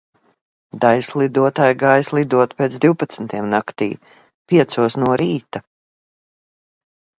Daiļslidotāji 0.85 1.75
gāja 1.83 2.05
slidot 2.07 2.55
pēc 2.63 2.79
divpadsmitiem 2.87 3.47
naktī, 3.53 3.91
piecos 4.55 5.01
no 5.05 5.21
rīta. 5.25 5.65